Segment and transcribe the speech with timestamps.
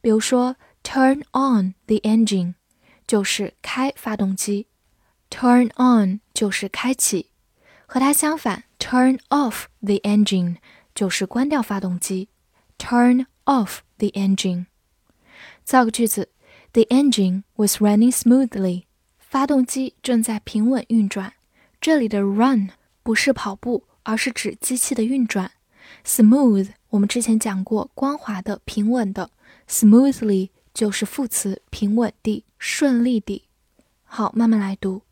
[0.00, 2.54] 比如说，turn on the engine，
[3.06, 4.66] 就是开发动机；
[5.28, 7.30] turn on 就是开启。
[7.86, 10.56] 和它相反，turn off the engine
[10.94, 12.28] 就是关掉发动机。
[12.78, 14.66] turn off the engine。
[15.64, 16.30] 造个句子：
[16.72, 18.84] The engine was running smoothly。
[19.29, 21.33] 发动机正在平稳运转。
[21.79, 22.71] 这里的 run
[23.03, 25.51] 不是跑步，而是指机器的运转。
[26.03, 29.29] smooth 我们之前讲过，光滑的、平稳的。
[29.67, 33.43] smoothly 就是副词，平稳地、顺利地。
[34.03, 35.03] 好，慢慢来读。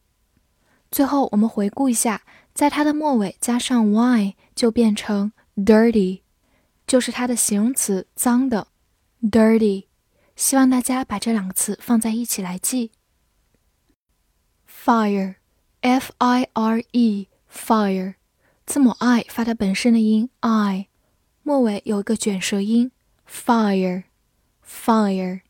[0.91, 2.22] 最后，我们回顾一下，
[2.54, 6.22] 在它的末尾加上 y 就变成 dirty，
[6.87, 8.69] 就是它的形容词，脏的
[9.22, 9.87] dirty。
[10.37, 12.92] 希望大家把这两个词放在一起来记。
[14.69, 18.15] fire，f i r e，fire，
[18.66, 20.88] 字母 i 发它本身的音 i，
[21.42, 22.91] 末尾有一个卷舌音
[23.28, 24.04] fire。
[24.69, 25.41] Fire，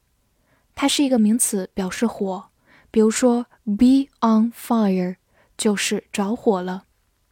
[0.75, 2.45] 它是一个名词，表示火。
[2.89, 5.17] 比如说，be on fire
[5.57, 6.85] 就是着火了。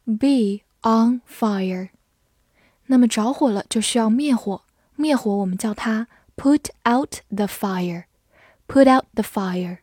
[0.04, 1.88] Be on fire，
[2.86, 4.64] 那么着火了就需要灭火。
[4.96, 6.06] 灭火我们叫它
[6.36, 8.04] put out the fire。
[8.66, 9.78] Put out the fire。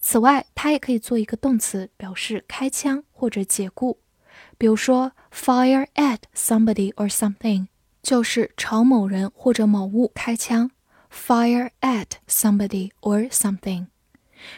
[0.00, 3.98] 此外，它也可以做一个动词，表示开枪或者解雇。
[4.56, 7.68] 比如说，fire at somebody or something
[8.02, 10.70] 就是朝某人或者某物开枪。
[11.11, 13.87] Fire at somebody or something。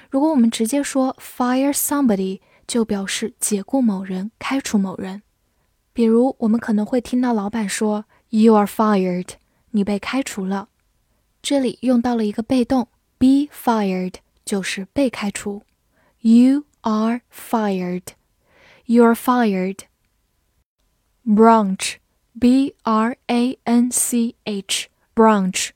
[0.09, 5.23] 如果我们直接说 fire somebody，就表示解雇某人、开除某人。
[5.93, 9.29] 比如，我们可能会听到老板说 "You are fired"，
[9.71, 10.69] 你被开除了。
[11.41, 15.63] 这里用到了一个被动，be fired，就是被开除。
[16.19, 18.03] You are fired.
[18.85, 19.79] You are fired.
[21.25, 25.69] Branch，b r a n c h，branch。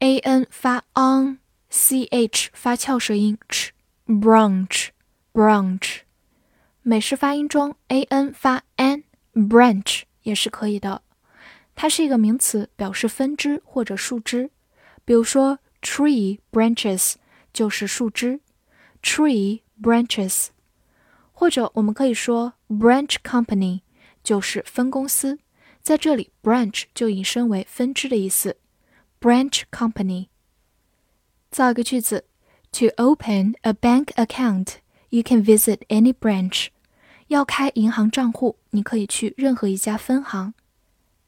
[0.00, 6.00] a n 发 on，c h 发翘舌音 ch，branch，branch。
[6.82, 11.02] 美式发音中 a n 发 n，branch 也是可以的。
[11.74, 14.52] 它是一个名词，表示分支或者树枝。
[15.04, 17.14] 比如说，tree branches
[17.52, 18.38] 就是树枝
[19.02, 20.50] ，tree branches。
[21.32, 23.80] 或者我们可以说 branch company
[24.22, 25.40] 就是分公司，
[25.82, 28.58] 在这里 branch 就引申为分支的意思。
[29.19, 30.27] branch company。
[31.51, 32.25] 造一个句子：
[32.73, 34.75] To open a bank account,
[35.09, 36.67] you can visit any branch。
[37.27, 40.53] 要开银行账户，你可以去任何一家分行。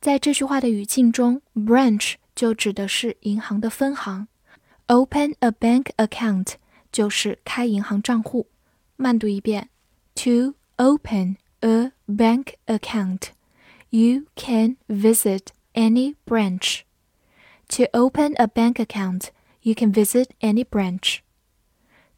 [0.01, 4.27] 在这句话的语境中，branch 就指的是银行的分行。
[4.87, 6.55] Open a bank account
[6.91, 8.47] 就是开银行账户。
[8.97, 9.69] 慢读一遍：
[10.15, 13.29] To open a bank account,
[13.89, 16.81] you can visit any branch.
[17.70, 19.30] To open a bank account,
[19.62, 21.18] You can visit any branch。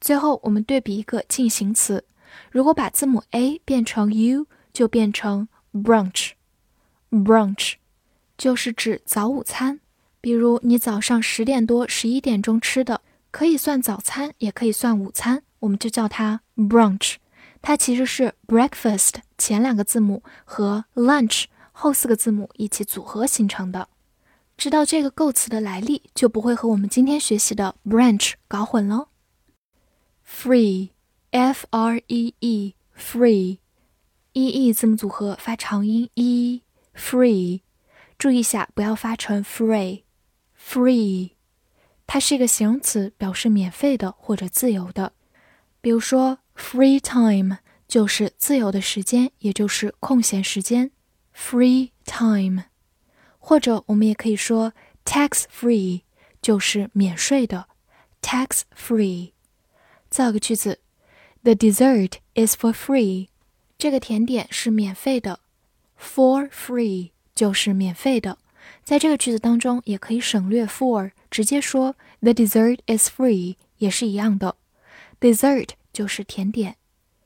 [0.01, 2.05] 最后，我们对比一个进行词，
[2.51, 6.33] 如果把字母 a 变成 u，就变成 brunch。
[7.11, 7.75] brunch
[8.39, 9.81] 就是指早午餐，
[10.21, 13.01] 比如你早上十点多、十一点钟吃的，
[13.31, 17.17] 可以算早餐，也可以算午餐，我们就叫它 brunch。
[17.61, 23.89] 它其实是 breakfast 前两个字母和 lunch 后四个字母一起组合形成的。
[24.57, 29.09] 知道这个构词的来历，就不会和我们今天学习的 branch 搞混喽。
[30.25, 33.59] free，f r e e，free，e
[34.35, 37.63] e 字母组合发长音 e，free，
[38.17, 41.33] 注意一下不要发成 free，free，
[42.07, 45.13] 它是一个形容词，表示免费的或者自由的。
[45.81, 47.59] 比如说 free time
[47.89, 50.93] 就是自由的时间，也就是空闲时间
[51.35, 52.72] ，free time。
[53.42, 54.74] 或者我们也可以说
[55.06, 56.02] tax free，
[56.42, 57.68] 就是免税的
[58.22, 59.32] tax free。
[60.10, 60.80] 造个句子：
[61.44, 63.30] The dessert is for free。
[63.78, 65.40] 这个甜点是免费的，
[66.00, 68.38] for free 就是免费的。
[68.84, 74.58] 在这个句子当中，也可以省略 for，直接说 The dessert is free 也是一样的。
[75.22, 76.76] Dessert 就是甜点。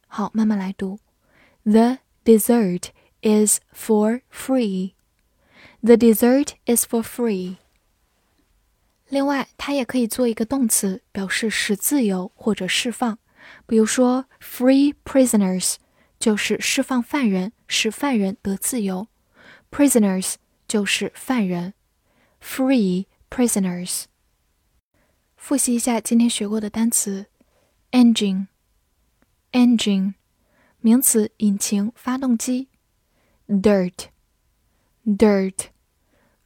[0.08, 1.00] 好，慢慢来读：
[1.64, 2.90] The dessert
[3.22, 4.94] is for free。
[5.83, 7.57] The dessert is for free。
[9.09, 13.19] 另外，它也可以做一个动词，表示使自由或者释放。
[13.67, 15.77] 比如说，free prisoners
[16.19, 19.07] 就是释放犯人，使犯人得自由。
[19.71, 20.35] Prisoners
[20.67, 21.75] 就是犯人。
[22.43, 24.05] Free prisoners。
[25.37, 27.27] 复习一下今天学过的单词
[27.93, 28.49] ：engine。
[29.53, 30.15] engine
[30.81, 32.69] 名词，引擎、发动机。
[33.47, 34.07] dirt。
[35.07, 35.69] dirt，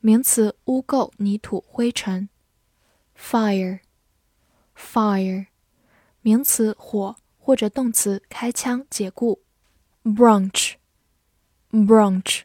[0.00, 2.28] 名词，污垢、泥土、灰尘。
[3.18, 5.46] fire，fire，
[6.20, 9.40] 名词，火或者动词，开枪、解雇。
[10.04, 12.42] branch，branch，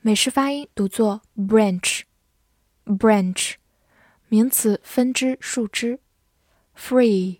[0.00, 3.54] 美式发音读作 branch，branch，
[4.28, 5.98] 名词，分支、树枝。
[6.76, 7.38] free，free，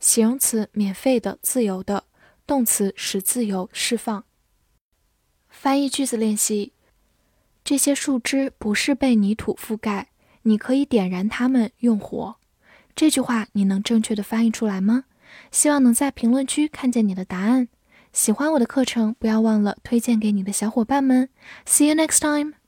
[0.00, 2.04] 形容词，免费的、自由的；
[2.46, 4.24] 动词，使自由、释放。
[5.56, 6.72] 翻译句子练习：
[7.64, 10.08] 这些树枝不是被泥土覆盖，
[10.42, 12.36] 你可以点燃它们用火。
[12.94, 15.04] 这句话你能正确的翻译出来吗？
[15.50, 17.68] 希望能在评论区看见你的答案。
[18.12, 21.30] 喜欢我的课程，不要忘了推荐给你的小伙伴们。
[21.64, 22.63] See you next time.